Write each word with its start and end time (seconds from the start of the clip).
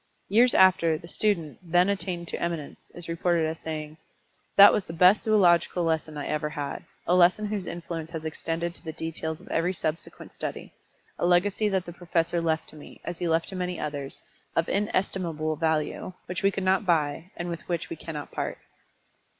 Years 0.29 0.55
after, 0.55 0.97
the 0.97 1.07
student, 1.07 1.59
then 1.61 1.87
attained 1.87 2.27
to 2.29 2.41
eminence, 2.41 2.89
is 2.95 3.07
reported 3.07 3.45
as 3.45 3.59
saying: 3.59 3.97
"That 4.57 4.73
was 4.73 4.83
the 4.85 4.93
best 4.93 5.21
zoological 5.25 5.83
lesson 5.83 6.17
I 6.17 6.25
ever 6.25 6.49
had 6.49 6.85
a 7.05 7.13
lesson 7.13 7.45
whose 7.45 7.67
influence 7.67 8.09
has 8.09 8.25
extended 8.25 8.73
to 8.73 8.83
the 8.83 8.93
details 8.93 9.39
of 9.39 9.47
every 9.49 9.73
subsequent 9.73 10.33
study; 10.33 10.73
a 11.19 11.25
legacy 11.27 11.69
that 11.69 11.85
the 11.85 11.93
professor 11.93 12.41
left 12.41 12.67
to 12.69 12.75
me, 12.75 12.99
as 13.05 13.19
he 13.19 13.27
left 13.27 13.49
to 13.49 13.55
many 13.55 13.79
others, 13.79 14.19
of 14.55 14.67
inestimable 14.67 15.55
value, 15.55 16.13
which 16.25 16.41
we 16.41 16.49
could 16.49 16.63
not 16.63 16.83
buy, 16.83 17.29
and 17.37 17.47
with 17.49 17.61
which 17.69 17.91
we 17.91 17.95
cannot 17.95 18.31
part." 18.31 18.57